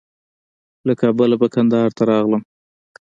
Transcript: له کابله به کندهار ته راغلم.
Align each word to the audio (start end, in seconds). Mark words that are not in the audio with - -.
له 0.87 0.93
کابله 1.01 1.35
به 1.41 1.47
کندهار 1.53 1.91
ته 1.97 2.03
راغلم. 2.09 2.43